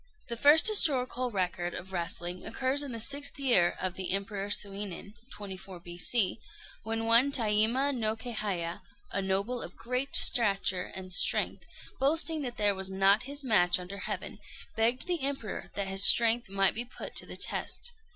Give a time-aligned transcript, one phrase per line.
[0.29, 5.13] The first historical record of wrestling occurs in the sixth year of the Emperor Suinin
[5.31, 6.39] (24 B.C.),
[6.81, 11.67] when one Taima no Kéhaya, a noble of great stature and strength,
[11.99, 14.39] boasting that there was not his match under heaven,
[14.75, 17.93] begged the Emperor that his strength might be put to the test.